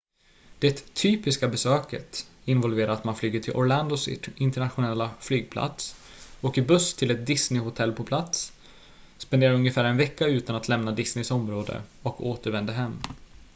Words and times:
"det 0.59 0.93
"typiska" 0.95 1.47
besöket 1.47 2.27
involverar 2.45 2.91
att 2.93 3.03
man 3.03 3.15
flyger 3.15 3.39
till 3.39 3.53
orlandos 3.53 4.07
internationella 4.37 5.11
flygplats 5.19 5.95
åker 6.41 6.61
buss 6.61 6.93
till 6.93 7.11
ett 7.11 7.25
disneyhotell 7.27 7.93
på 7.93 8.03
plats 8.03 8.53
spenderar 9.17 9.53
ungefär 9.53 9.83
en 9.83 9.97
vecka 9.97 10.27
utan 10.27 10.55
att 10.55 10.67
lämna 10.69 10.91
disneys 10.91 11.31
område 11.31 11.81
och 12.03 12.27
återvänder 12.27 12.73
hem. 12.73 12.99